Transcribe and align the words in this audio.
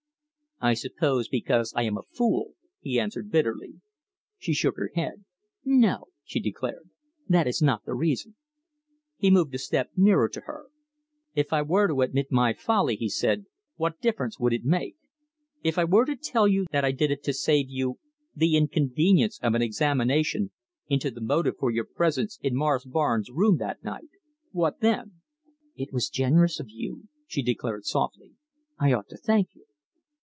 "I 0.63 0.75
suppose 0.75 1.27
because 1.27 1.73
I 1.75 1.81
am 1.85 1.97
a 1.97 2.03
fool," 2.03 2.53
he 2.79 2.99
answered 2.99 3.31
bitterly. 3.31 3.81
She 4.37 4.53
shook 4.53 4.77
her 4.77 4.91
head. 4.93 5.25
"No!" 5.65 6.09
she 6.23 6.39
declared, 6.39 6.87
"that 7.27 7.47
is 7.47 7.63
not 7.63 7.83
the 7.83 7.95
reason." 7.95 8.35
He 9.17 9.31
moved 9.31 9.55
a 9.55 9.57
step 9.57 9.89
nearer 9.95 10.29
to 10.29 10.41
her. 10.41 10.67
"If 11.33 11.51
I 11.51 11.63
were 11.63 11.87
to 11.87 12.01
admit 12.01 12.31
my 12.31 12.53
folly," 12.53 12.95
he 12.95 13.09
said, 13.09 13.47
"what 13.77 13.99
difference 14.01 14.37
would 14.39 14.53
it 14.53 14.63
make 14.63 14.95
if 15.63 15.79
I 15.79 15.83
were 15.83 16.05
to 16.05 16.15
tell 16.15 16.47
you 16.47 16.67
that 16.71 16.85
I 16.85 16.91
did 16.91 17.09
it 17.09 17.23
to 17.23 17.33
save 17.33 17.67
you 17.67 17.97
the 18.35 18.55
inconvenience 18.55 19.39
of 19.41 19.55
an 19.55 19.63
examination 19.63 20.51
into 20.87 21.09
the 21.09 21.21
motive 21.21 21.55
for 21.57 21.71
your 21.71 21.85
presence 21.85 22.37
in 22.43 22.55
Morris 22.55 22.85
Barnes' 22.85 23.31
rooms 23.31 23.57
that 23.57 23.83
night 23.83 24.09
what 24.51 24.79
then?" 24.79 25.21
"It 25.75 25.91
was 25.91 26.07
generous 26.07 26.59
of 26.59 26.67
you," 26.69 27.07
she 27.25 27.41
declared 27.41 27.85
softly. 27.85 28.33
"I 28.77 28.93
ought 28.93 29.09
to 29.09 29.17
thank 29.17 29.55
you." 29.55 29.65